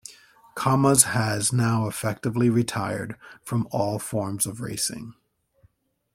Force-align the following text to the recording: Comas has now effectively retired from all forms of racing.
Comas 0.55 1.03
has 1.03 1.53
now 1.53 1.85
effectively 1.85 2.49
retired 2.49 3.17
from 3.43 3.67
all 3.69 3.99
forms 3.99 4.47
of 4.47 4.59
racing. 4.59 5.13